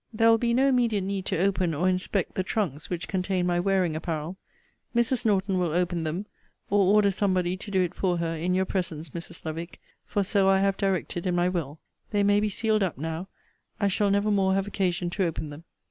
[0.11, 3.59] There will be no immediate need to open or inspect the trunks which contain my
[3.59, 4.35] wearing apparel.
[4.95, 5.25] Mrs.
[5.25, 6.25] Norton will open them,
[6.71, 9.45] or order somebody to do it for her, in your presence, Mrs.
[9.45, 11.77] Lovick; for so I have directed in my will.
[12.09, 13.27] They may be sealed up now:
[13.79, 15.65] I shall never more have occasion to open them.